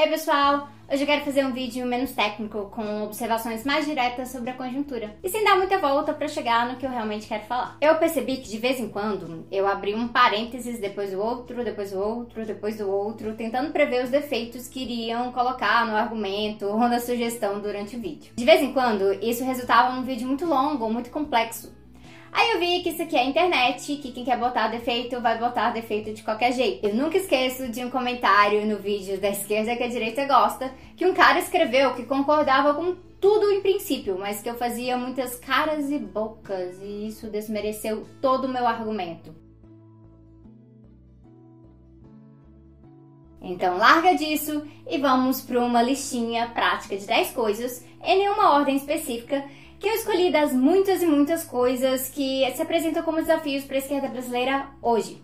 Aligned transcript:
Ei 0.00 0.08
pessoal, 0.08 0.66
hoje 0.90 1.02
eu 1.02 1.06
quero 1.06 1.26
fazer 1.26 1.44
um 1.44 1.52
vídeo 1.52 1.84
menos 1.84 2.12
técnico, 2.12 2.70
com 2.70 3.02
observações 3.02 3.66
mais 3.66 3.84
diretas 3.84 4.30
sobre 4.30 4.48
a 4.48 4.54
conjuntura, 4.54 5.14
e 5.22 5.28
sem 5.28 5.44
dar 5.44 5.58
muita 5.58 5.76
volta 5.76 6.14
para 6.14 6.26
chegar 6.26 6.66
no 6.66 6.76
que 6.76 6.86
eu 6.86 6.90
realmente 6.90 7.26
quero 7.26 7.44
falar. 7.44 7.76
Eu 7.82 7.94
percebi 7.96 8.38
que 8.38 8.48
de 8.48 8.56
vez 8.56 8.80
em 8.80 8.88
quando 8.88 9.46
eu 9.52 9.66
abri 9.66 9.94
um 9.94 10.08
parênteses 10.08 10.80
depois 10.80 11.10
do 11.10 11.20
outro, 11.20 11.62
depois 11.62 11.90
do 11.90 12.00
outro, 12.00 12.46
depois 12.46 12.78
do 12.78 12.90
outro, 12.90 13.34
tentando 13.34 13.72
prever 13.72 14.02
os 14.02 14.08
defeitos 14.08 14.68
que 14.68 14.80
iriam 14.84 15.32
colocar 15.32 15.84
no 15.84 15.94
argumento 15.94 16.64
ou 16.64 16.78
na 16.78 16.98
sugestão 16.98 17.60
durante 17.60 17.96
o 17.96 18.00
vídeo. 18.00 18.32
De 18.34 18.44
vez 18.46 18.62
em 18.62 18.72
quando, 18.72 19.12
isso 19.22 19.44
resultava 19.44 19.94
num 19.94 20.02
vídeo 20.02 20.26
muito 20.26 20.46
longo 20.46 20.82
ou 20.82 20.90
muito 20.90 21.10
complexo, 21.10 21.78
Aí 22.32 22.52
eu 22.52 22.60
vi 22.60 22.82
que 22.82 22.90
isso 22.90 23.02
aqui 23.02 23.16
é 23.16 23.24
internet, 23.24 23.96
que 23.96 24.12
quem 24.12 24.24
quer 24.24 24.38
botar 24.38 24.68
defeito 24.68 25.20
vai 25.20 25.38
botar 25.38 25.70
defeito 25.70 26.12
de 26.12 26.22
qualquer 26.22 26.52
jeito. 26.52 26.86
Eu 26.86 26.94
nunca 26.94 27.16
esqueço 27.16 27.68
de 27.68 27.84
um 27.84 27.90
comentário 27.90 28.64
no 28.66 28.78
vídeo 28.78 29.20
da 29.20 29.30
esquerda 29.30 29.74
que 29.76 29.82
a 29.82 29.88
direita 29.88 30.24
gosta, 30.26 30.72
que 30.96 31.04
um 31.04 31.12
cara 31.12 31.40
escreveu 31.40 31.94
que 31.94 32.04
concordava 32.04 32.74
com 32.74 32.94
tudo 33.20 33.50
em 33.50 33.60
princípio, 33.60 34.18
mas 34.18 34.40
que 34.40 34.48
eu 34.48 34.54
fazia 34.54 34.96
muitas 34.96 35.36
caras 35.36 35.90
e 35.90 35.98
bocas 35.98 36.80
e 36.80 37.08
isso 37.08 37.28
desmereceu 37.28 38.06
todo 38.20 38.46
o 38.46 38.48
meu 38.48 38.66
argumento. 38.66 39.34
Então 43.42 43.76
larga 43.76 44.14
disso 44.14 44.66
e 44.88 44.98
vamos 44.98 45.40
para 45.40 45.60
uma 45.60 45.82
listinha 45.82 46.48
prática 46.48 46.96
de 46.96 47.06
10 47.06 47.32
coisas, 47.32 47.84
em 48.02 48.18
nenhuma 48.18 48.54
ordem 48.54 48.76
específica, 48.76 49.44
que 49.80 49.88
eu 49.88 49.94
escolhi 49.94 50.30
das 50.30 50.52
muitas 50.52 51.02
e 51.02 51.06
muitas 51.06 51.42
coisas 51.42 52.10
que 52.10 52.44
se 52.54 52.60
apresentam 52.60 53.02
como 53.02 53.16
desafios 53.16 53.64
para 53.64 53.76
a 53.76 53.78
esquerda 53.78 54.08
brasileira 54.08 54.68
hoje. 54.82 55.22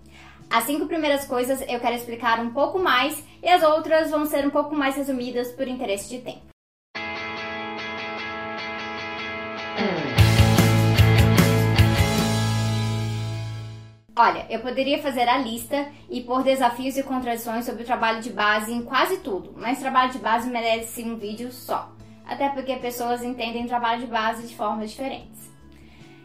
As 0.49 0.65
cinco 0.65 0.87
primeiras 0.87 1.27
coisas 1.27 1.61
eu 1.69 1.79
quero 1.79 1.95
explicar 1.95 2.41
um 2.41 2.51
pouco 2.51 2.79
mais 2.79 3.23
e 3.43 3.49
as 3.49 3.63
outras 3.63 4.11
vão 4.11 4.25
ser 4.25 4.47
um 4.47 4.51
pouco 4.51 4.75
mais 4.75 4.97
resumidas 4.97 5.53
por 5.53 5.69
interesse 5.69 6.09
de 6.09 6.23
tempo. 6.23 6.47
Olha, 14.19 14.47
eu 14.49 14.61
poderia 14.61 15.03
fazer 15.03 15.29
a 15.29 15.37
lista 15.37 15.87
e 16.09 16.23
pôr 16.23 16.43
desafios 16.43 16.97
e 16.97 17.03
contradições 17.03 17.67
sobre 17.67 17.83
o 17.83 17.87
trabalho 17.87 18.23
de 18.23 18.31
base 18.31 18.73
em 18.73 18.81
quase 18.81 19.19
tudo, 19.19 19.55
mas 19.55 19.79
trabalho 19.79 20.11
de 20.11 20.19
base 20.19 20.49
merece 20.49 21.03
um 21.03 21.17
vídeo 21.17 21.53
só 21.53 21.95
até 22.27 22.49
porque 22.49 22.77
pessoas 22.77 23.23
entendem 23.23 23.67
trabalho 23.67 24.01
de 24.01 24.07
base 24.07 24.47
de 24.47 24.57
formas 24.57 24.91
diferentes. 24.91 25.47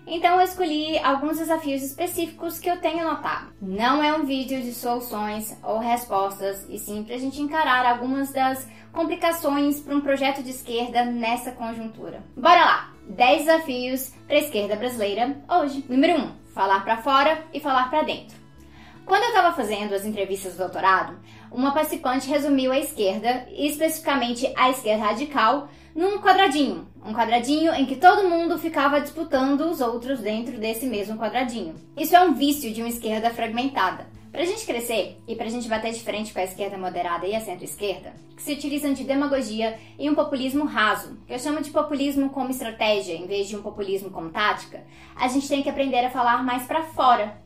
Então 0.06 0.36
eu 0.36 0.42
escolhi 0.42 0.98
alguns 1.00 1.38
desafios 1.38 1.84
específicos 1.84 2.60
que 2.60 2.70
eu 2.70 2.82
tenho 2.82 3.08
notado. 3.08 3.54
Não 3.62 4.04
é 4.04 4.12
um 4.14 4.26
vídeo 4.26 4.62
de 4.62 4.74
soluções 4.74 5.58
ou 5.64 5.80
respostas, 5.80 6.68
e 6.70 6.80
sim 6.80 7.04
para 7.04 7.16
a 7.16 7.20
gente 7.20 7.42
encarar 7.42 7.86
algumas 7.86 8.32
das 8.32 8.68
complicações 8.92 9.80
para 9.80 9.96
um 9.96 10.02
projeto 10.02 10.44
de 10.44 10.50
esquerda 10.50 11.06
nessa 11.06 11.52
conjuntura. 11.52 12.24
Bora 12.36 12.66
lá! 12.66 12.92
10 13.08 13.46
desafios 13.46 14.14
para 14.28 14.38
a 14.38 14.40
esquerda 14.40 14.76
brasileira 14.76 15.38
hoje. 15.50 15.86
Número 15.88 16.20
1: 16.20 16.32
falar 16.54 16.84
para 16.84 16.98
fora 16.98 17.44
e 17.54 17.60
falar 17.60 17.90
para 17.90 18.04
dentro. 18.04 18.38
Quando 19.06 19.24
eu 19.24 19.30
estava 19.30 19.56
fazendo 19.56 19.94
as 19.94 20.06
entrevistas 20.06 20.54
do 20.54 20.60
doutorado, 20.60 21.18
uma 21.52 21.74
participante 21.74 22.30
resumiu 22.30 22.72
a 22.72 22.80
esquerda, 22.80 23.46
especificamente 23.52 24.52
a 24.56 24.70
esquerda 24.70 25.06
radical, 25.06 25.68
num 25.96 26.20
quadradinho. 26.20 26.88
Um 27.06 27.14
quadradinho 27.14 27.74
em 27.74 27.86
que 27.86 27.96
todo 27.96 28.30
mundo 28.30 28.58
ficava 28.58 29.02
disputando 29.02 29.62
os 29.62 29.82
outros 29.82 30.20
dentro 30.20 30.58
desse 30.60 30.86
mesmo 30.86 31.18
quadradinho. 31.18 31.76
Isso 31.98 32.16
é 32.16 32.22
um 32.22 32.34
vício 32.34 32.74
de 32.74 32.82
uma 32.82 32.90
esquerda 32.90 33.30
fragmentada. 33.30 34.08
Para 34.32 34.44
a 34.44 34.46
gente 34.46 34.66
crescer 34.66 35.22
e 35.28 35.36
para 35.36 35.48
a 35.48 35.50
gente 35.50 35.68
bater 35.68 35.92
de 35.92 36.00
frente 36.00 36.32
com 36.32 36.40
a 36.40 36.44
esquerda 36.46 36.78
moderada 36.78 37.28
e 37.28 37.36
a 37.36 37.42
centro-esquerda, 37.42 38.14
que 38.34 38.42
se 38.42 38.54
utilizam 38.54 38.94
de 38.94 39.04
demagogia 39.04 39.78
e 40.00 40.10
um 40.10 40.16
populismo 40.16 40.64
raso, 40.64 41.18
que 41.28 41.34
eu 41.34 41.40
chamo 41.40 41.62
de 41.62 41.70
populismo 41.70 42.30
como 42.30 42.50
estratégia 42.50 43.14
em 43.14 43.28
vez 43.28 43.50
de 43.50 43.58
um 43.58 43.62
populismo 43.62 44.10
como 44.10 44.30
tática, 44.30 44.86
a 45.18 45.28
gente 45.28 45.50
tem 45.50 45.62
que 45.62 45.70
aprender 45.70 46.06
a 46.06 46.10
falar 46.10 46.46
mais 46.46 46.64
para 46.64 46.84
fora. 46.84 47.42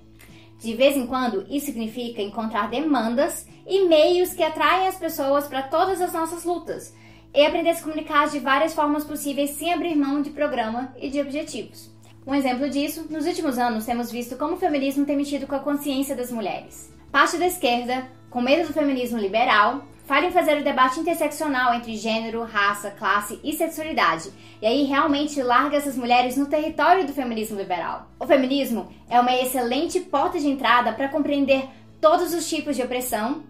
De 0.59 0.75
vez 0.75 0.95
em 0.95 1.07
quando, 1.07 1.47
isso 1.49 1.65
significa 1.65 2.21
encontrar 2.21 2.69
demandas 2.69 3.47
e 3.65 3.85
meios 3.87 4.33
que 4.33 4.43
atraem 4.43 4.87
as 4.87 4.97
pessoas 4.97 5.47
para 5.47 5.63
todas 5.63 5.99
as 5.99 6.13
nossas 6.13 6.45
lutas, 6.45 6.93
e 7.35 7.45
aprender 7.45 7.71
a 7.71 7.75
se 7.75 7.83
comunicar 7.83 8.29
de 8.29 8.39
várias 8.39 8.73
formas 8.73 9.03
possíveis 9.03 9.51
sem 9.51 9.73
abrir 9.73 9.95
mão 9.95 10.21
de 10.21 10.29
programa 10.29 10.93
e 10.97 11.09
de 11.09 11.19
objetivos. 11.19 11.93
Um 12.25 12.33
exemplo 12.33 12.69
disso, 12.69 13.05
nos 13.09 13.27
últimos 13.27 13.59
anos 13.59 13.85
temos 13.85 14.11
visto 14.11 14.37
como 14.37 14.55
o 14.55 14.57
feminismo 14.57 15.05
tem 15.05 15.17
mexido 15.17 15.45
com 15.45 15.55
a 15.55 15.59
consciência 15.59 16.15
das 16.15 16.31
mulheres. 16.31 16.91
Parte 17.11 17.37
da 17.37 17.45
esquerda, 17.45 18.07
com 18.29 18.41
medo 18.41 18.67
do 18.67 18.73
feminismo 18.73 19.19
liberal, 19.19 19.85
fala 20.05 20.25
em 20.25 20.31
fazer 20.31 20.57
o 20.57 20.63
debate 20.63 20.99
interseccional 20.99 21.73
entre 21.73 21.95
gênero, 21.95 22.43
raça, 22.43 22.89
classe 22.91 23.39
e 23.43 23.53
sexualidade, 23.53 24.31
e 24.61 24.65
aí 24.65 24.83
realmente 24.83 25.41
larga 25.41 25.77
essas 25.77 25.97
mulheres 25.97 26.37
no 26.37 26.45
território 26.45 27.05
do 27.05 27.13
feminismo 27.13 27.57
liberal. 27.57 28.07
O 28.19 28.25
feminismo 28.25 28.91
é 29.09 29.19
uma 29.19 29.35
excelente 29.35 29.99
porta 29.99 30.39
de 30.39 30.47
entrada 30.47 30.93
para 30.93 31.09
compreender 31.09 31.67
todos 31.99 32.33
os 32.33 32.47
tipos 32.47 32.75
de 32.75 32.81
opressão 32.81 33.43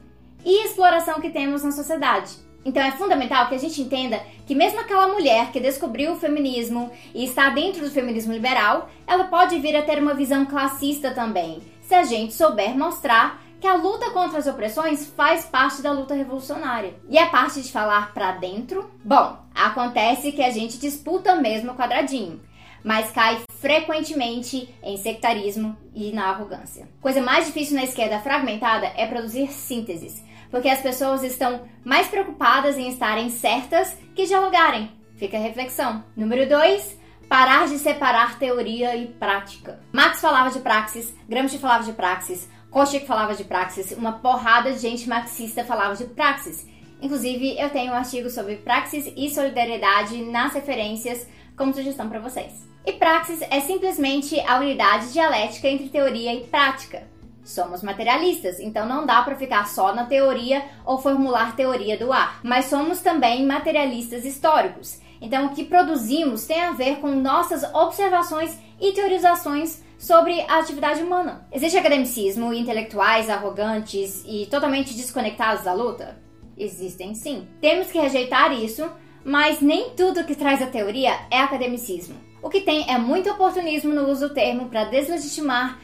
e 0.43 0.65
exploração 0.65 1.21
que 1.21 1.29
temos 1.29 1.63
na 1.63 1.71
sociedade. 1.71 2.45
Então 2.65 2.81
é 2.81 2.91
fundamental 2.91 3.47
que 3.47 3.53
a 3.53 3.59
gente 3.59 3.79
entenda 3.79 4.19
que 4.47 4.55
mesmo 4.55 4.79
aquela 4.79 5.07
mulher 5.07 5.51
que 5.51 5.59
descobriu 5.59 6.13
o 6.13 6.19
feminismo 6.19 6.91
e 7.13 7.23
está 7.23 7.49
dentro 7.49 7.85
do 7.85 7.91
feminismo 7.91 8.33
liberal, 8.33 8.89
ela 9.05 9.25
pode 9.25 9.59
vir 9.59 9.75
a 9.75 9.83
ter 9.83 10.01
uma 10.01 10.15
visão 10.15 10.47
classista 10.47 11.11
também, 11.11 11.61
se 11.83 11.93
a 11.93 12.03
gente 12.03 12.33
souber 12.33 12.75
mostrar 12.75 13.39
que 13.61 13.67
a 13.67 13.75
luta 13.75 14.09
contra 14.09 14.39
as 14.39 14.47
opressões 14.47 15.05
faz 15.05 15.45
parte 15.45 15.81
da 15.81 15.91
luta 15.91 16.15
revolucionária. 16.15 16.95
E 17.07 17.17
a 17.17 17.27
parte 17.27 17.61
de 17.61 17.71
falar 17.71 18.13
para 18.13 18.31
dentro, 18.33 18.89
bom, 19.03 19.37
acontece 19.53 20.31
que 20.31 20.43
a 20.43 20.49
gente 20.49 20.79
disputa 20.79 21.35
mesmo 21.35 21.71
o 21.71 21.75
quadradinho, 21.75 22.41
mas 22.83 23.11
cai 23.11 23.41
frequentemente 23.59 24.73
em 24.83 24.97
sectarismo 24.97 25.77
e 25.95 26.11
na 26.11 26.29
arrogância. 26.29 26.87
Coisa 26.99 27.21
mais 27.21 27.45
difícil 27.45 27.75
na 27.75 27.83
esquerda 27.83 28.19
fragmentada 28.19 28.91
é 28.95 29.05
produzir 29.05 29.51
sínteses 29.51 30.23
porque 30.55 30.69
as 30.69 30.79
pessoas 30.79 31.21
estão 31.21 31.67
mais 31.83 32.07
preocupadas 32.07 32.77
em 32.77 32.87
estarem 32.87 33.29
certas 33.29 33.93
que 34.15 34.25
dialogarem. 34.25 34.89
Fica 35.17 35.35
a 35.35 35.39
reflexão. 35.41 36.01
Número 36.15 36.47
2. 36.47 36.97
Parar 37.27 37.67
de 37.67 37.77
separar 37.77 38.39
teoria 38.39 38.95
e 38.95 39.07
prática. 39.07 39.81
Marx 39.91 40.21
falava 40.21 40.49
de 40.49 40.59
praxis, 40.59 41.13
Gramsci 41.27 41.57
falava 41.57 41.83
de 41.83 41.91
praxis, 41.91 42.49
Kochik 42.71 43.05
falava 43.05 43.35
de 43.35 43.43
praxis, 43.43 43.91
uma 43.97 44.13
porrada 44.13 44.71
de 44.71 44.79
gente 44.79 45.09
marxista 45.09 45.65
falava 45.65 45.93
de 45.93 46.05
praxis. 46.05 46.65
Inclusive, 47.01 47.59
eu 47.59 47.69
tenho 47.69 47.91
um 47.91 47.97
artigo 47.97 48.29
sobre 48.29 48.55
praxis 48.55 49.11
e 49.13 49.29
solidariedade 49.29 50.23
nas 50.23 50.53
referências 50.53 51.27
como 51.57 51.73
sugestão 51.73 52.07
para 52.07 52.21
vocês. 52.21 52.65
E 52.85 52.93
praxis 52.93 53.41
é 53.41 53.59
simplesmente 53.59 54.39
a 54.39 54.59
unidade 54.59 55.11
dialética 55.11 55.67
entre 55.67 55.89
teoria 55.89 56.33
e 56.33 56.45
prática. 56.45 57.13
Somos 57.45 57.83
materialistas, 57.83 58.59
então 58.59 58.87
não 58.87 59.05
dá 59.05 59.21
para 59.21 59.35
ficar 59.35 59.67
só 59.67 59.93
na 59.93 60.05
teoria 60.05 60.65
ou 60.83 60.97
formular 60.97 61.55
teoria 61.55 61.95
do 61.95 62.11
ar. 62.11 62.39
Mas 62.43 62.65
somos 62.65 63.01
também 63.01 63.45
materialistas 63.45 64.25
históricos. 64.25 64.99
Então 65.21 65.45
o 65.45 65.49
que 65.51 65.63
produzimos 65.63 66.45
tem 66.45 66.59
a 66.59 66.71
ver 66.71 66.97
com 66.97 67.11
nossas 67.11 67.63
observações 67.71 68.57
e 68.81 68.91
teorizações 68.93 69.83
sobre 69.97 70.41
a 70.41 70.57
atividade 70.57 71.03
humana. 71.03 71.47
Existe 71.51 71.77
academicismo, 71.77 72.51
intelectuais 72.51 73.29
arrogantes 73.29 74.23
e 74.27 74.47
totalmente 74.47 74.95
desconectados 74.95 75.63
da 75.63 75.73
luta? 75.73 76.17
Existem 76.57 77.13
sim. 77.13 77.47
Temos 77.61 77.91
que 77.91 77.99
rejeitar 77.99 78.51
isso, 78.53 78.89
mas 79.23 79.61
nem 79.61 79.91
tudo 79.91 80.23
que 80.23 80.35
traz 80.35 80.63
a 80.63 80.67
teoria 80.67 81.11
é 81.29 81.39
academicismo. 81.39 82.15
O 82.41 82.49
que 82.49 82.61
tem 82.61 82.89
é 82.89 82.97
muito 82.97 83.29
oportunismo 83.29 83.93
no 83.93 84.09
uso 84.09 84.29
do 84.29 84.33
termo 84.33 84.67
para 84.67 84.85
deslegitimar 84.85 85.79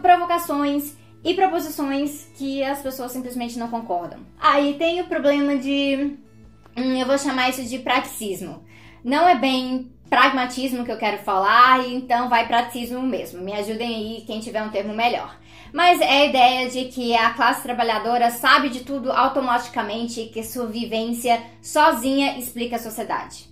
provocações 0.00 0.97
e 1.24 1.34
proposições 1.34 2.28
que 2.36 2.62
as 2.62 2.80
pessoas 2.80 3.12
simplesmente 3.12 3.58
não 3.58 3.68
concordam. 3.68 4.20
Aí 4.38 4.74
ah, 4.74 4.78
tem 4.78 5.00
o 5.00 5.06
problema 5.08 5.56
de. 5.56 6.16
Hum, 6.76 6.96
eu 6.96 7.06
vou 7.06 7.18
chamar 7.18 7.50
isso 7.50 7.64
de 7.64 7.78
praticismo. 7.78 8.64
Não 9.04 9.28
é 9.28 9.34
bem 9.34 9.92
pragmatismo 10.08 10.84
que 10.84 10.92
eu 10.92 10.96
quero 10.96 11.18
falar, 11.18 11.86
então 11.86 12.28
vai 12.28 12.46
praticismo 12.46 13.02
mesmo. 13.02 13.42
Me 13.42 13.52
ajudem 13.52 13.94
aí 13.94 14.24
quem 14.26 14.40
tiver 14.40 14.62
um 14.62 14.70
termo 14.70 14.94
melhor. 14.94 15.38
Mas 15.72 16.00
é 16.00 16.22
a 16.22 16.26
ideia 16.26 16.70
de 16.70 16.86
que 16.86 17.14
a 17.14 17.34
classe 17.34 17.62
trabalhadora 17.62 18.30
sabe 18.30 18.70
de 18.70 18.80
tudo 18.80 19.12
automaticamente 19.12 20.20
e 20.20 20.28
que 20.28 20.42
sua 20.42 20.66
vivência 20.66 21.42
sozinha 21.60 22.38
explica 22.38 22.76
a 22.76 22.78
sociedade. 22.78 23.46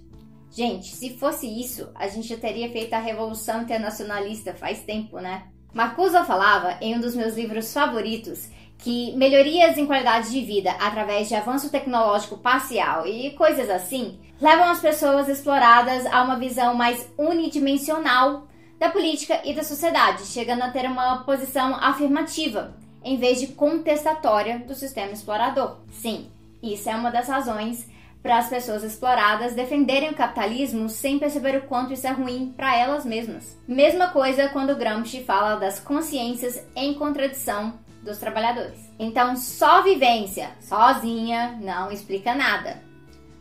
Gente, 0.51 0.87
se 0.87 1.19
fosse 1.19 1.47
isso, 1.47 1.91
a 1.95 2.09
gente 2.09 2.29
já 2.29 2.37
teria 2.39 2.71
feito 2.73 2.95
a 2.95 2.99
Revolução 2.99 3.63
Internacionalista 3.63 4.55
faz 4.55 4.81
tempo, 4.81 5.19
né? 5.19 5.49
Marcuse 5.73 6.17
falava, 6.25 6.77
em 6.81 6.97
um 6.97 7.01
dos 7.01 7.15
meus 7.15 7.35
livros 7.35 7.73
favoritos, 7.73 8.49
que 8.79 9.15
melhorias 9.17 9.77
em 9.77 9.87
qualidade 9.87 10.31
de 10.31 10.41
vida 10.41 10.71
através 10.73 11.29
de 11.29 11.35
avanço 11.35 11.71
tecnológico 11.71 12.39
parcial 12.39 13.07
e 13.07 13.31
coisas 13.31 13.71
assim 13.71 14.19
levam 14.41 14.69
as 14.69 14.81
pessoas 14.81 15.29
exploradas 15.29 16.05
a 16.07 16.23
uma 16.23 16.39
visão 16.39 16.75
mais 16.75 17.09
unidimensional 17.17 18.47
da 18.79 18.91
política 18.91 19.41
e 19.45 19.55
da 19.55 19.65
sociedade, 19.65 20.27
chegando 20.27 20.63
a 20.63 20.71
ter 20.71 20.87
uma 20.87 21.25
posição 21.25 21.75
afirmativa 21.75 22.75
em 23.03 23.17
vez 23.17 23.41
de 23.41 23.49
contestatória 23.49 24.59
do 24.59 24.75
sistema 24.75 25.13
explorador. 25.13 25.77
Sim, 25.93 26.29
Isso 26.63 26.91
é 26.91 26.97
uma 26.97 27.11
das 27.11 27.29
razões 27.29 27.87
para 28.27 28.39
as 28.39 28.49
pessoas 28.49 28.83
exploradas 28.83 29.55
defenderem 29.55 30.11
o 30.11 30.15
capitalismo 30.15 30.89
sem 30.89 31.17
perceber 31.17 31.59
o 31.59 31.63
quanto 31.63 31.93
isso 31.93 32.09
é 32.09 32.11
ruim 32.11 32.53
para 32.57 32.77
elas 32.77 33.07
mesmas. 33.07 33.57
Mesma 33.69 34.09
coisa 34.09 34.49
quando 34.49 34.75
Gramsci 34.75 35.23
fala 35.23 35.55
das 35.55 35.79
consciências 35.79 36.67
em 36.75 36.95
contradição 36.95 37.79
dos 38.03 38.19
trabalhadores. 38.19 38.91
Então, 38.99 39.37
só 39.37 39.81
vivência 39.81 40.51
sozinha 40.61 41.57
não 41.63 41.93
explica 41.93 42.35
nada. 42.35 42.83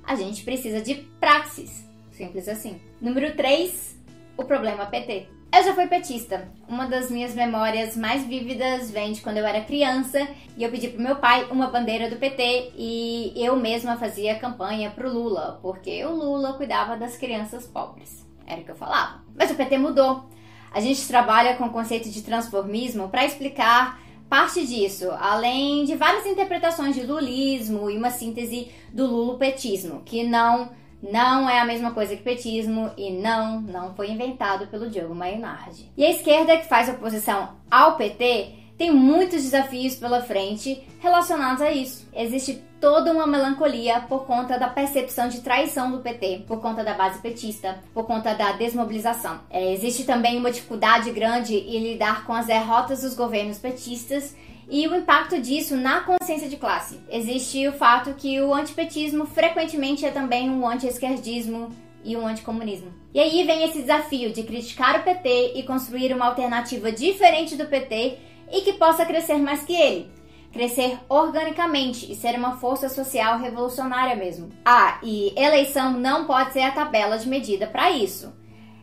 A 0.06 0.14
gente 0.14 0.44
precisa 0.44 0.80
de 0.80 0.94
praxis, 1.20 1.84
simples 2.12 2.48
assim. 2.48 2.80
Número 3.02 3.36
3, 3.36 4.00
o 4.38 4.44
problema 4.44 4.86
PT. 4.86 5.35
Eu 5.52 5.64
já 5.64 5.74
fui 5.74 5.88
petista. 5.88 6.50
Uma 6.68 6.86
das 6.86 7.10
minhas 7.10 7.34
memórias 7.34 7.96
mais 7.96 8.26
vívidas 8.26 8.92
vem 8.92 9.14
de 9.14 9.22
quando 9.22 9.38
eu 9.38 9.46
era 9.46 9.62
criança 9.62 10.28
e 10.58 10.64
eu 10.64 10.70
pedi 10.70 10.90
pro 10.90 11.02
meu 11.02 11.16
pai 11.16 11.48
uma 11.50 11.68
bandeira 11.68 12.10
do 12.10 12.18
PT 12.18 12.74
e 12.76 13.34
eu 13.36 13.56
mesma 13.56 13.98
fazia 13.98 14.38
campanha 14.38 14.92
pro 14.92 15.12
Lula, 15.12 15.60
porque 15.62 16.04
o 16.04 16.14
Lula 16.14 16.54
cuidava 16.54 16.98
das 16.98 17.16
crianças 17.16 17.66
pobres. 17.66 18.26
Era 18.46 18.62
o 18.62 18.64
que 18.66 18.72
eu 18.72 18.76
falava. 18.76 19.24
Mas 19.36 19.50
o 19.50 19.56
PT 19.56 19.78
mudou. 19.78 20.26
A 20.72 20.82
gente 20.82 21.08
trabalha 21.08 21.56
com 21.56 21.66
o 21.66 21.72
conceito 21.72 22.10
de 22.10 22.22
transformismo 22.22 23.08
para 23.08 23.26
explicar 23.26 24.00
parte 24.30 24.66
disso, 24.68 25.10
além 25.20 25.86
de 25.86 25.96
várias 25.96 26.26
interpretações 26.26 26.96
de 26.96 27.04
lulismo 27.04 27.90
e 27.90 27.98
uma 27.98 28.10
síntese 28.10 28.70
do 28.92 29.06
lulopetismo, 29.06 30.02
que 30.04 30.24
não 30.24 30.70
não 31.12 31.50
é 31.50 31.60
a 31.60 31.66
mesma 31.66 31.92
coisa 31.92 32.16
que 32.16 32.24
petismo 32.24 32.92
e 32.98 33.12
não, 33.12 33.62
não 33.62 33.94
foi 33.94 34.10
inventado 34.10 34.68
pelo 34.68 34.90
Diogo 34.90 35.16
Maynard. 35.16 35.92
E 35.96 36.06
a 36.06 36.10
esquerda 36.10 36.58
que 36.58 36.68
faz 36.68 36.90
oposição 36.90 37.50
ao 37.70 37.96
PT 37.96 38.66
tem 38.78 38.92
muitos 38.92 39.44
desafios 39.44 39.96
pela 39.96 40.22
frente 40.22 40.84
relacionados 41.00 41.62
a 41.62 41.72
isso. 41.72 42.08
Existe 42.14 42.62
toda 42.82 43.12
uma 43.12 43.26
melancolia 43.26 44.02
por 44.02 44.26
conta 44.26 44.60
da 44.60 44.68
percepção 44.68 45.30
de 45.30 45.42
traição 45.42 45.92
do 45.92 46.00
PT, 46.00 46.44
por 46.48 46.60
conta 46.60 46.84
da 46.84 46.94
base 46.94 47.20
petista, 47.20 47.80
por 47.94 48.06
conta 48.06 48.34
da 48.34 48.52
desmobilização. 48.52 49.40
É, 49.50 49.74
existe 49.74 50.04
também 50.04 50.38
uma 50.38 50.52
dificuldade 50.52 51.12
grande 51.12 51.56
em 51.56 51.82
lidar 51.82 52.26
com 52.26 52.34
as 52.34 52.48
derrotas 52.48 53.02
dos 53.02 53.14
governos 53.14 53.58
petistas 53.58 54.36
e 54.70 54.88
o 54.88 54.96
impacto 54.96 55.40
disso 55.40 55.76
na 55.76 56.02
consciência 56.02 56.50
de 56.50 56.58
classe. 56.58 57.00
Existe 57.10 57.68
o 57.68 57.74
fato 57.74 58.14
que 58.14 58.40
o 58.42 58.54
antipetismo 58.54 59.26
frequentemente 59.26 60.06
é 60.06 60.12
também 60.12 60.50
um 60.50 60.68
anti-esquerdismo 60.68 61.70
e 62.04 62.16
um 62.16 62.28
anticomunismo. 62.28 62.94
E 63.14 63.20
aí 63.20 63.44
vem 63.44 63.64
esse 63.64 63.82
desafio 63.82 64.32
de 64.32 64.44
criticar 64.44 65.00
o 65.00 65.04
PT 65.04 65.54
e 65.56 65.64
construir 65.64 66.14
uma 66.14 66.26
alternativa 66.26 66.92
diferente 66.92 67.56
do 67.56 67.66
PT 67.66 68.18
e 68.52 68.62
que 68.62 68.74
possa 68.74 69.06
crescer 69.06 69.38
mais 69.38 69.64
que 69.64 69.76
ele. 69.76 70.12
Crescer 70.52 71.00
organicamente 71.10 72.10
e 72.10 72.16
ser 72.16 72.38
uma 72.38 72.58
força 72.58 72.88
social 72.88 73.40
revolucionária 73.40 74.16
mesmo. 74.16 74.50
Ah, 74.64 75.00
e 75.04 75.34
eleição 75.36 75.92
não 75.92 76.26
pode 76.26 76.54
ser 76.54 76.62
a 76.62 76.72
tabela 76.72 77.18
de 77.18 77.28
medida 77.28 77.68
para 77.68 77.92
isso 77.92 78.34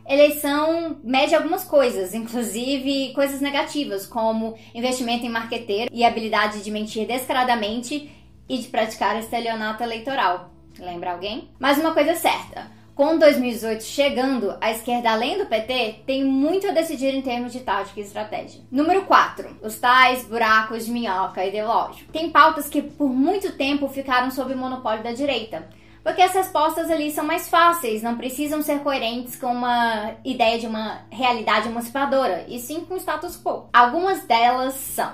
eleição 0.07 0.97
mede 1.03 1.35
algumas 1.35 1.63
coisas, 1.63 2.13
inclusive 2.13 3.13
coisas 3.13 3.41
negativas, 3.41 4.05
como 4.05 4.55
investimento 4.73 5.25
em 5.25 5.29
marqueteiro 5.29 5.89
e 5.93 6.03
habilidade 6.03 6.63
de 6.63 6.71
mentir 6.71 7.07
descaradamente 7.07 8.11
e 8.47 8.57
de 8.57 8.67
praticar 8.67 9.17
estelionato 9.17 9.83
eleitoral. 9.83 10.51
Lembra 10.77 11.11
alguém? 11.11 11.49
Mas 11.59 11.77
uma 11.77 11.93
coisa 11.93 12.11
é 12.11 12.15
certa. 12.15 12.71
Com 12.95 13.17
2018 13.17 13.83
chegando, 13.83 14.55
a 14.61 14.69
esquerda, 14.69 15.11
além 15.11 15.39
do 15.39 15.47
PT, 15.47 16.01
tem 16.05 16.23
muito 16.23 16.67
a 16.67 16.71
decidir 16.71 17.11
em 17.15 17.23
termos 17.23 17.51
de 17.51 17.61
tática 17.61 17.99
e 17.99 18.03
estratégia. 18.03 18.61
Número 18.71 19.03
4. 19.05 19.57
Os 19.63 19.79
tais 19.79 20.25
buracos 20.25 20.85
de 20.85 20.91
minhoca 20.91 21.43
ideológico. 21.43 22.11
Tem 22.11 22.29
pautas 22.29 22.69
que 22.69 22.83
por 22.83 23.09
muito 23.09 23.53
tempo 23.53 23.87
ficaram 23.87 24.29
sob 24.29 24.53
o 24.53 24.57
monopólio 24.57 25.03
da 25.03 25.11
direita 25.11 25.67
porque 26.03 26.21
as 26.21 26.33
respostas 26.33 26.91
ali 26.91 27.09
são 27.11 27.25
mais 27.25 27.47
fáceis, 27.47 28.03
não 28.03 28.17
precisam 28.17 28.61
ser 28.61 28.79
coerentes 28.79 29.37
com 29.37 29.47
uma 29.47 30.11
ideia 30.25 30.59
de 30.59 30.67
uma 30.67 31.01
realidade 31.09 31.69
emancipadora, 31.69 32.45
e 32.49 32.59
sim 32.59 32.81
com 32.81 32.95
o 32.95 32.99
status 32.99 33.41
quo. 33.41 33.69
Algumas 33.71 34.23
delas 34.23 34.73
são 34.73 35.13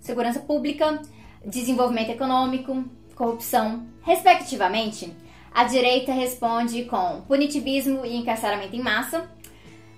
segurança 0.00 0.40
pública, 0.40 1.00
desenvolvimento 1.44 2.10
econômico, 2.10 2.84
corrupção, 3.14 3.86
respectivamente. 4.02 5.14
A 5.52 5.64
direita 5.64 6.12
responde 6.12 6.84
com 6.84 7.20
punitivismo 7.28 8.06
e 8.06 8.16
encarceramento 8.16 8.74
em 8.74 8.82
massa, 8.82 9.28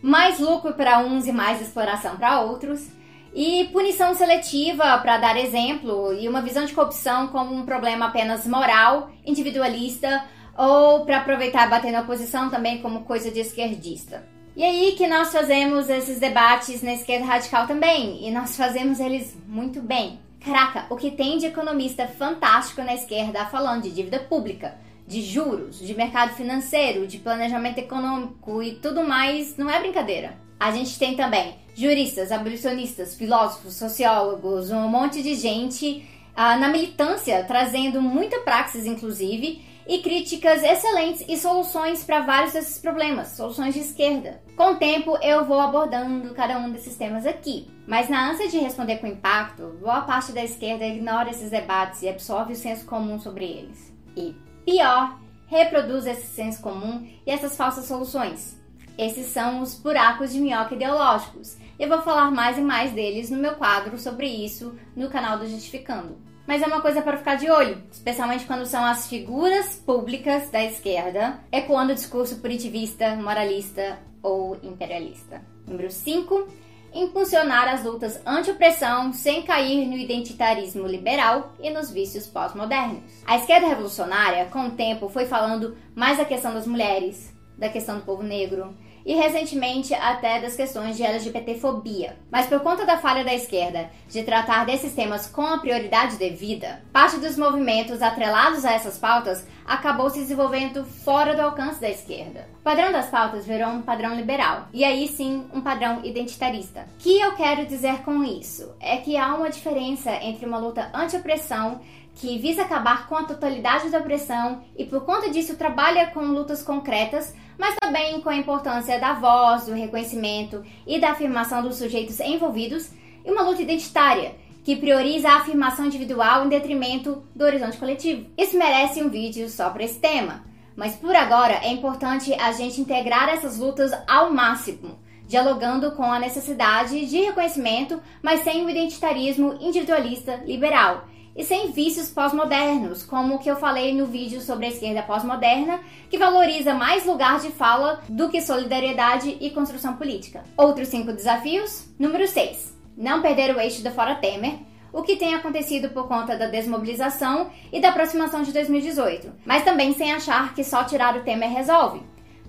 mais 0.03 0.41
lucro 0.41 0.75
para 0.75 0.99
uns 0.99 1.29
e 1.29 1.33
mais 1.33 1.61
exploração 1.61 2.17
para 2.17 2.41
outros, 2.41 2.89
e 3.35 3.69
punição 3.73 4.15
seletiva 4.15 4.99
para 4.99 5.19
dar 5.19 5.37
exemplo 5.37 6.13
e 6.13 6.29
uma 6.29 6.43
visão 6.43 6.65
de 6.65 6.73
corrupção 6.73 7.29
como 7.29 7.55
um 7.55 7.65
problema 7.65 8.07
apenas 8.07 8.47
moral, 8.47 9.11
individualista 9.25 10.25
ou 10.57 11.05
para 11.07 11.19
aproveitar 11.19 11.69
bater 11.69 11.93
na 11.93 12.03
oposição 12.03 12.51
também 12.51 12.83
como 12.83 13.05
coisa 13.05 13.31
de 13.31 13.41
esquerdista. 13.41 14.23
E 14.55 14.63
aí 14.63 14.93
que 14.93 15.07
nós 15.07 15.33
fazemos 15.33 15.89
esses 15.89 16.21
debates 16.21 16.83
na 16.83 16.93
esquerda 16.93 17.25
radical 17.25 17.67
também, 17.67 18.27
e 18.27 18.31
nós 18.31 18.55
fazemos 18.55 19.01
eles 19.01 19.35
muito 19.49 19.81
bem. 19.81 20.21
Caraca, 20.45 20.87
o 20.91 20.97
que 20.97 21.11
tem 21.11 21.39
de 21.39 21.47
economista 21.47 22.07
fantástico 22.07 22.83
na 22.83 22.95
esquerda 22.95 23.47
falando 23.47 23.85
de 23.85 23.93
dívida 23.93 24.19
pública, 24.19 24.77
de 25.07 25.23
juros, 25.23 25.79
de 25.79 25.95
mercado 25.95 26.35
financeiro, 26.35 27.07
de 27.07 27.19
planejamento 27.19 27.79
econômico 27.79 28.63
e 28.63 28.77
tudo 28.77 29.03
mais, 29.03 29.57
não 29.57 29.69
é 29.69 29.79
brincadeira. 29.81 30.39
A 30.59 30.71
gente 30.71 30.99
tem 30.99 31.17
também 31.17 31.57
juristas, 31.75 32.31
abolicionistas, 32.31 33.17
filósofos, 33.17 33.75
sociólogos, 33.75 34.71
um 34.71 34.89
monte 34.89 35.23
de 35.23 35.35
gente 35.35 36.07
uh, 36.33 36.59
na 36.59 36.69
militância, 36.69 37.45
trazendo 37.45 38.01
muita 38.01 38.41
praxis, 38.41 38.87
inclusive, 38.87 39.63
e 39.87 39.99
críticas 39.99 40.63
excelentes 40.63 41.25
e 41.29 41.37
soluções 41.37 42.05
para 42.05 42.21
vários 42.21 42.53
desses 42.53 42.79
problemas, 42.79 43.29
soluções 43.29 43.75
de 43.75 43.81
esquerda. 43.81 44.41
Com 44.57 44.73
o 44.73 44.77
tempo, 44.77 45.19
eu 45.21 45.45
vou 45.45 45.61
abordando 45.61 46.33
cada 46.35 46.59
um 46.59 46.71
desses 46.71 46.97
temas 46.97 47.27
aqui, 47.27 47.69
mas 47.87 48.09
na 48.09 48.31
ânsia 48.31 48.49
de 48.49 48.59
responder 48.59 48.99
com 48.99 49.07
impacto, 49.07 49.77
boa 49.81 50.03
parte 50.03 50.33
da 50.33 50.45
esquerda 50.45 50.87
ignora 50.87 51.31
esses 51.31 51.51
debates 51.51 52.03
e 52.03 52.09
absorve 52.09 52.53
o 52.53 52.57
senso 52.57 52.85
comum 52.85 53.19
sobre 53.19 53.45
eles. 53.45 53.93
E, 54.17 54.37
pior, 54.65 55.19
reproduz 55.47 56.07
esse 56.07 56.27
senso 56.27 56.61
comum 56.63 57.09
e 57.27 57.31
essas 57.31 57.57
falsas 57.57 57.87
soluções. 57.87 58.61
Esses 58.99 59.27
são 59.27 59.61
os 59.61 59.75
buracos 59.79 60.33
de 60.33 60.41
minhoca 60.41 60.75
ideológicos, 60.75 61.57
eu 61.83 61.89
vou 61.89 62.01
falar 62.03 62.31
mais 62.31 62.59
e 62.59 62.61
mais 62.61 62.93
deles 62.93 63.29
no 63.29 63.39
meu 63.39 63.57
quadro 63.57 63.99
sobre 63.99 64.29
isso 64.29 64.79
no 64.95 65.11
canal 65.11 65.37
do 65.37 65.49
Justificando. 65.49 66.17
Mas 66.47 66.63
é 66.63 66.67
uma 66.67 66.81
coisa 66.81 67.03
para 67.03 67.17
ficar 67.17 67.35
de 67.35 67.51
olho, 67.51 67.83
especialmente 67.91 68.45
quando 68.45 68.67
são 68.67 68.85
as 68.85 69.09
figuras 69.09 69.83
públicas 69.85 70.49
da 70.51 70.63
esquerda 70.63 71.41
ecoando 71.51 71.91
o 71.91 71.95
discurso 71.97 72.37
punitivista, 72.37 73.17
moralista 73.17 73.99
ou 74.23 74.57
imperialista. 74.63 75.43
Número 75.67 75.91
5. 75.91 76.47
Impulsionar 76.95 77.69
as 77.69 77.85
lutas 77.85 78.21
anti-opressão 78.27 79.15
sem 79.15 79.43
cair 79.43 79.87
no 79.87 79.97
identitarismo 79.97 80.87
liberal 80.87 81.55
e 81.59 81.71
nos 81.71 81.91
vícios 81.91 82.27
pós-modernos. 82.27 83.03
A 83.27 83.37
esquerda 83.37 83.67
revolucionária, 83.67 84.45
com 84.47 84.67
o 84.67 84.71
tempo, 84.73 85.09
foi 85.09 85.25
falando 85.25 85.75
mais 85.95 86.19
da 86.19 86.25
questão 86.27 86.53
das 86.53 86.67
mulheres, 86.67 87.35
da 87.57 87.71
questão 87.71 87.99
do 87.99 88.05
povo 88.05 88.23
negro, 88.23 88.77
e 89.05 89.15
recentemente 89.15 89.95
até 89.95 90.41
das 90.41 90.57
questões 90.57 90.97
de 90.97 91.03
LGBTfobia. 91.03 92.17
Mas 92.31 92.47
por 92.47 92.61
conta 92.61 92.85
da 92.85 92.99
falha 92.99 93.25
da 93.25 93.35
esquerda 93.35 93.91
de 94.09 94.23
tratar 94.23 94.65
desses 94.65 94.95
temas 94.95 95.27
com 95.27 95.43
a 95.43 95.59
prioridade 95.59 96.17
devida, 96.17 96.83
parte 96.93 97.19
dos 97.19 97.37
movimentos 97.37 98.03
atrelados 98.03 98.65
a 98.65 98.73
essas 98.73 98.99
pautas 98.99 99.47
acabou 99.65 100.11
se 100.11 100.19
desenvolvendo 100.19 100.85
fora 100.85 101.35
do 101.35 101.43
alcance 101.43 101.81
da 101.81 101.89
esquerda. 101.89 102.49
O 102.61 102.63
padrão 102.63 102.93
das 102.93 103.09
pautas 103.09 103.47
virou 103.47 103.69
um 103.71 103.83
padrão 103.83 104.15
liberal, 104.15 104.69
e 104.73 104.85
aí 104.85 105.09
sim 105.09 105.47
um 105.53 105.61
padrão 105.61 106.01
identitarista. 106.05 106.87
O 106.99 107.03
que 107.03 107.21
eu 107.21 107.33
quero 107.33 107.67
dizer 107.67 108.03
com 108.03 108.23
isso? 108.23 108.73
É 108.81 108.97
que 108.99 109.17
há 109.17 109.35
uma 109.35 109.51
diferença 109.51 110.13
entre 110.23 110.47
uma 110.47 110.59
luta 110.59 110.91
anti-opressão 110.95 111.81
que 112.15 112.39
visa 112.39 112.63
acabar 112.63 113.09
com 113.09 113.17
a 113.17 113.25
totalidade 113.25 113.91
da 113.91 113.99
opressão 113.99 114.63
e 114.77 114.85
por 114.85 115.05
conta 115.05 115.31
disso 115.31 115.57
trabalha 115.57 116.09
com 116.09 116.21
lutas 116.21 116.63
concretas 116.63 117.35
mas 117.59 117.77
também 117.81 118.21
com 118.21 118.29
a 118.29 118.37
importância 118.37 118.99
da 118.99 119.15
voz, 119.15 119.67
do 119.67 119.73
reconhecimento 119.73 120.65
e 120.85 120.99
da 120.99 121.13
afirmação 121.13 121.63
dos 121.63 121.77
sujeitos 121.77 122.19
envolvidos, 122.21 122.91
e 123.25 123.31
uma 123.31 123.43
luta 123.43 123.63
identitária, 123.63 124.35
que 124.65 124.75
prioriza 124.75 125.29
a 125.29 125.37
afirmação 125.37 125.87
individual 125.87 126.45
em 126.45 126.49
detrimento 126.49 127.23
do 127.35 127.45
horizonte 127.45 127.77
coletivo. 127.77 128.27
Isso 128.37 128.59
merece 128.59 129.01
um 129.01 129.09
vídeo 129.09 129.49
só 129.49 129.71
para 129.71 129.85
esse 129.85 130.01
tema, 130.01 130.45
mas 130.75 130.97
por 130.97 131.15
agora 131.15 131.55
é 131.63 131.69
importante 131.69 132.35
a 132.35 132.51
gente 132.51 132.81
integrar 132.81 133.29
essas 133.29 133.59
lutas 133.59 133.93
ao 134.09 134.33
máximo, 134.33 134.99
dialogando 135.29 135.93
com 135.93 136.05
a 136.05 136.19
necessidade 136.19 137.07
de 137.07 137.21
reconhecimento, 137.21 138.01
mas 138.21 138.41
sem 138.41 138.65
o 138.65 138.71
identitarismo 138.71 139.57
individualista 139.61 140.37
liberal 140.45 141.07
e 141.37 141.45
sem 141.45 141.71
vícios 141.73 142.11
pós-modernos, 142.11 143.03
como 143.03 143.35
o 143.35 143.39
que 143.39 143.51
eu 143.51 143.57
falei 143.57 143.95
no 143.95 144.07
vídeo 144.07 144.41
sobre 144.41 144.67
a 144.67 144.69
esquerda 144.69 145.03
pós-moderna, 145.03 145.81
que 146.11 146.19
valoriza 146.19 146.75
mais 146.75 147.07
lugar 147.07 147.41
de 147.41 147.51
fala 147.51 148.01
do 148.09 148.29
que 148.29 148.41
solidariedade 148.41 149.37
e 149.41 149.51
construção 149.51 149.97
política. 149.97 150.45
Outros 150.57 150.89
cinco 150.89 151.13
desafios. 151.13 151.87
Número 151.99 152.27
6. 152.27 152.77
Não 152.97 153.23
perder 153.23 153.55
o 153.55 153.61
eixo 153.61 153.83
da 153.83 153.91
Fora 153.91 154.15
Temer. 154.15 154.59
o 154.93 155.03
que 155.03 155.17
tem 155.17 155.35
acontecido 155.35 155.89
por 155.89 156.07
conta 156.07 156.37
da 156.37 156.49
desmobilização 156.49 157.51
e 157.73 157.81
da 157.81 157.89
aproximação 157.89 158.43
de 158.43 158.53
2018, 158.53 159.33
mas 159.43 159.65
também 159.65 159.95
sem 159.95 160.13
achar 160.13 160.55
que 160.55 160.63
só 160.63 160.85
tirar 160.85 161.17
o 161.17 161.23
Temer 161.23 161.51
resolve. 161.51 162.03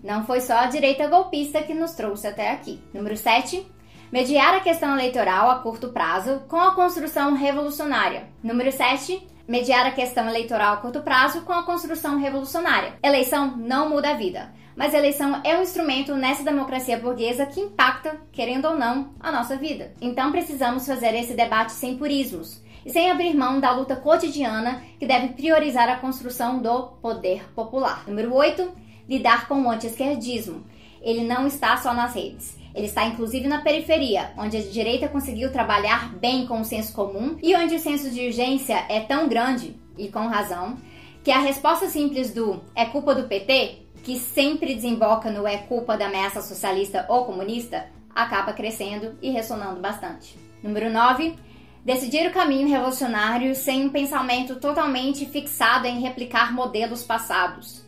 Não 0.04 0.26
foi 0.26 0.42
só 0.42 0.56
a 0.56 0.66
direita 0.66 1.08
golpista 1.08 1.64
que 1.64 1.74
nos 1.74 1.92
trouxe 1.92 2.28
até 2.28 2.52
aqui. 2.52 2.82
Número 2.94 3.16
7. 3.16 3.66
Mediar 4.14 4.54
a 4.54 4.60
questão 4.60 4.94
eleitoral 4.94 5.50
a 5.50 5.56
curto 5.56 5.90
prazo 5.90 6.44
com 6.48 6.58
a 6.58 6.76
construção 6.76 7.34
revolucionária. 7.34 8.28
Número 8.44 8.72
7 8.72 9.28
mediar 9.48 9.88
a 9.88 9.92
questão 9.92 10.30
eleitoral 10.30 10.76
a 10.76 10.78
curto 10.78 11.02
prazo 11.02 11.42
com 11.42 11.52
a 11.52 11.64
construção 11.64 12.20
revolucionária. 12.20 12.94
Eleição 13.02 13.58
não 13.58 13.90
muda 13.90 14.12
a 14.12 14.14
vida, 14.14 14.54
mas 14.76 14.94
eleição 14.94 15.42
é 15.44 15.58
um 15.58 15.64
instrumento 15.64 16.14
nessa 16.14 16.44
democracia 16.44 16.96
burguesa 16.96 17.48
que 17.48 17.60
impacta, 17.60 18.22
querendo 18.32 18.66
ou 18.66 18.78
não, 18.78 19.16
a 19.20 19.32
nossa 19.32 19.58
vida. 19.58 19.92
Então 20.00 20.32
precisamos 20.32 20.86
fazer 20.86 21.16
esse 21.16 21.34
debate 21.34 21.72
sem 21.72 21.98
purismos 21.98 22.62
e 22.86 22.92
sem 22.92 23.10
abrir 23.10 23.34
mão 23.34 23.60
da 23.60 23.72
luta 23.72 23.96
cotidiana 23.96 24.84
que 25.00 25.08
deve 25.08 25.30
priorizar 25.30 25.90
a 25.90 25.98
construção 25.98 26.62
do 26.62 26.84
poder 27.02 27.52
popular. 27.56 28.04
Número 28.08 28.32
8, 28.32 28.72
lidar 29.10 29.48
com 29.48 29.64
o 29.64 29.72
anti-esquerdismo. 29.72 30.64
Ele 31.04 31.24
não 31.24 31.46
está 31.46 31.78
só 31.78 31.94
nas 31.94 32.16
redes. 32.16 32.58
Ele 32.74 32.88
está 32.88 33.06
inclusive 33.06 33.48
na 33.48 33.62
periferia, 33.62 34.32
onde 34.38 34.58
a 34.58 34.62
direita 34.62 35.08
conseguiu 35.08 35.52
trabalhar 35.52 36.16
bem 36.16 36.48
com 36.48 36.62
o 36.62 36.66
senso 36.66 36.94
comum 36.94 37.38
e 37.44 37.56
onde 37.56 37.76
o 37.76 37.80
senso 37.80 38.10
de 38.10 38.26
urgência 38.26 38.84
é 38.90 39.00
tão 39.02 39.28
grande, 39.28 39.76
e 39.96 40.08
com 40.08 40.26
razão, 40.28 40.78
que 41.24 41.32
a 41.32 41.40
resposta 41.40 41.88
simples 41.88 42.34
do 42.34 42.62
é 42.76 42.86
culpa 42.86 43.14
do 43.14 43.28
PT, 43.28 43.84
que 44.04 44.20
sempre 44.20 44.74
desemboca 44.74 45.30
no 45.30 45.48
é 45.48 45.58
culpa 45.58 45.96
da 45.96 46.08
ameaça 46.08 46.42
socialista 46.42 47.06
ou 47.08 47.26
comunista, 47.26 47.86
acaba 48.14 48.54
crescendo 48.54 49.18
e 49.22 49.30
ressonando 49.30 49.80
bastante. 49.80 50.38
Número 50.62 50.92
9. 50.92 51.36
Decidir 51.86 52.28
o 52.28 52.34
caminho 52.34 52.68
revolucionário 52.68 53.54
sem 53.54 53.86
um 53.86 53.90
pensamento 53.90 54.56
totalmente 54.56 55.26
fixado 55.26 55.86
em 55.86 56.00
replicar 56.00 56.54
modelos 56.54 57.04
passados. 57.04 57.83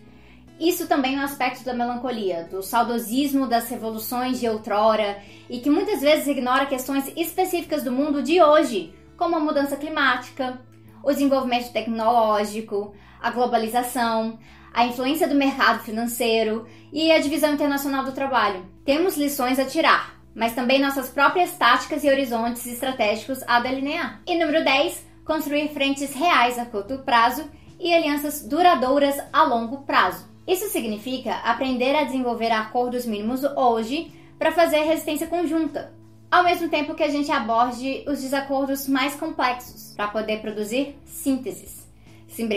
Isso 0.59 0.87
também 0.87 1.15
é 1.15 1.19
um 1.19 1.23
aspecto 1.23 1.65
da 1.65 1.73
melancolia, 1.73 2.47
do 2.49 2.63
saudosismo 2.63 3.47
das 3.47 3.69
revoluções 3.69 4.39
de 4.39 4.47
outrora 4.47 5.21
e 5.49 5.59
que 5.59 5.69
muitas 5.69 6.01
vezes 6.01 6.27
ignora 6.27 6.65
questões 6.65 7.11
específicas 7.15 7.83
do 7.83 7.91
mundo 7.91 8.23
de 8.23 8.41
hoje, 8.41 8.93
como 9.17 9.35
a 9.35 9.39
mudança 9.39 9.75
climática, 9.75 10.59
o 11.03 11.11
desenvolvimento 11.11 11.71
tecnológico, 11.71 12.93
a 13.21 13.31
globalização, 13.31 14.39
a 14.73 14.85
influência 14.85 15.27
do 15.27 15.35
mercado 15.35 15.83
financeiro 15.83 16.65
e 16.91 17.11
a 17.11 17.19
divisão 17.19 17.53
internacional 17.53 18.03
do 18.03 18.11
trabalho. 18.11 18.65
Temos 18.85 19.17
lições 19.17 19.59
a 19.59 19.65
tirar, 19.65 20.19
mas 20.33 20.53
também 20.53 20.81
nossas 20.81 21.09
próprias 21.09 21.51
táticas 21.57 22.03
e 22.03 22.09
horizontes 22.09 22.65
estratégicos 22.65 23.43
a 23.47 23.59
delinear. 23.59 24.21
E 24.25 24.37
número 24.37 24.63
10, 24.63 25.05
construir 25.25 25.69
frentes 25.69 26.13
reais 26.13 26.57
a 26.57 26.65
curto 26.65 26.99
prazo 26.99 27.49
e 27.79 27.93
alianças 27.93 28.47
duradouras 28.47 29.15
a 29.33 29.43
longo 29.43 29.83
prazo. 29.83 30.34
Isso 30.47 30.69
significa 30.69 31.35
aprender 31.37 31.95
a 31.95 32.03
desenvolver 32.03 32.51
acordos 32.51 33.05
mínimos 33.05 33.43
hoje 33.43 34.11
para 34.37 34.51
fazer 34.51 34.83
resistência 34.83 35.27
conjunta, 35.27 35.93
ao 36.29 36.43
mesmo 36.43 36.69
tempo 36.69 36.93
que 36.93 37.03
a 37.03 37.09
gente 37.09 37.31
aborde 37.31 38.03
os 38.07 38.21
desacordos 38.21 38.87
mais 38.87 39.15
complexos 39.15 39.93
para 39.95 40.07
poder 40.07 40.41
produzir 40.41 40.95
sínteses. 41.05 41.87
Sem 42.27 42.49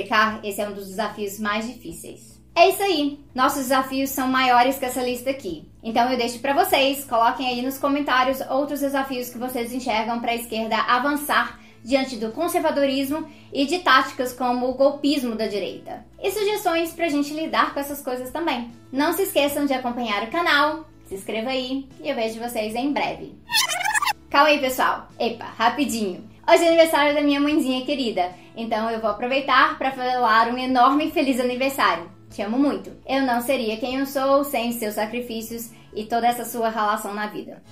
esse 0.43 0.61
é 0.61 0.69
um 0.69 0.75
dos 0.75 0.89
desafios 0.89 1.39
mais 1.39 1.67
difíceis. 1.67 2.39
É 2.55 2.71
isso 2.71 2.83
aí. 2.83 3.21
Nossos 3.33 3.63
desafios 3.63 4.11
são 4.11 4.27
maiores 4.27 4.77
que 4.77 4.85
essa 4.85 5.01
lista 5.01 5.31
aqui. 5.31 5.69
Então 5.81 6.11
eu 6.11 6.19
deixo 6.19 6.41
para 6.41 6.53
vocês, 6.53 7.05
coloquem 7.05 7.47
aí 7.47 7.63
nos 7.63 7.79
comentários 7.79 8.41
outros 8.51 8.81
desafios 8.81 9.31
que 9.31 9.39
vocês 9.39 9.73
enxergam 9.73 10.19
para 10.19 10.33
a 10.33 10.35
esquerda 10.35 10.77
avançar 10.77 11.58
diante 11.85 12.17
do 12.17 12.33
conservadorismo 12.33 13.27
e 13.53 13.67
de 13.67 13.79
táticas 13.79 14.33
como 14.33 14.69
o 14.69 14.75
golpismo 14.75 15.35
da 15.35 15.47
direita. 15.47 16.05
E 16.23 16.31
sugestões 16.31 16.93
para 16.93 17.07
a 17.07 17.09
gente 17.09 17.33
lidar 17.33 17.73
com 17.73 17.81
essas 17.81 18.03
coisas 18.03 18.31
também. 18.31 18.71
Não 18.93 19.13
se 19.13 19.23
esqueçam 19.23 19.67
de 19.67 19.73
acompanhar 19.73 20.25
o 20.25 20.31
canal, 20.31 20.89
se 21.07 21.15
inscreva 21.15 21.51
aí 21.51 21.89
e 22.03 22.09
eu 22.09 22.15
vejo 22.15 22.41
vocês 22.41 22.75
em 22.75 22.93
breve. 22.93 23.35
Calma 24.31 24.49
aí, 24.49 24.61
pessoal. 24.61 25.09
Epa, 25.19 25.47
rapidinho. 25.47 26.29
Hoje 26.51 26.65
é 26.65 26.69
aniversário 26.69 27.15
da 27.15 27.21
minha 27.21 27.41
mãezinha 27.41 27.85
querida, 27.85 28.33
então 28.57 28.91
eu 28.91 29.01
vou 29.01 29.11
aproveitar 29.11 29.77
para 29.77 29.93
falar 29.93 30.49
um 30.49 30.57
enorme 30.57 31.11
feliz 31.11 31.39
aniversário. 31.39 32.11
Te 32.31 32.43
amo 32.43 32.59
muito. 32.59 32.91
Eu 33.07 33.23
não 33.23 33.41
seria 33.41 33.77
quem 33.77 33.97
eu 33.97 34.07
sou 34.07 34.45
sem 34.45 34.73
seus 34.73 34.95
sacrifícios 34.95 35.71
e 35.95 36.05
toda 36.05 36.27
essa 36.27 36.45
sua 36.45 36.69
relação 36.69 37.15
na 37.15 37.27
vida. 37.27 37.63